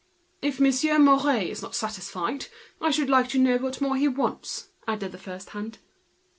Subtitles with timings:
[0.41, 2.47] "If Monsieur Mouret is not satisfied,
[2.81, 5.77] I should like to know what more he wants," added the first hand.